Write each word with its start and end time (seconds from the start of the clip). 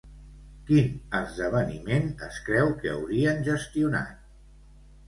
Quin 0.69 0.87
esdeveniment 1.19 2.09
es 2.29 2.41
creu 2.49 2.75
que 2.81 2.95
haurien 2.95 3.47
gestionat? 3.51 4.19